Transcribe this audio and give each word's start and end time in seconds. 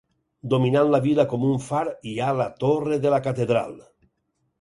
Dominant 0.51 0.87
la 0.93 0.99
vila 1.03 1.25
com 1.33 1.43
un 1.49 1.59
far 1.65 1.81
hi 2.11 2.13
ha 2.19 2.31
la 2.39 2.47
torre 2.65 2.97
de 3.05 3.13
la 3.15 3.21
catedral. 3.29 3.77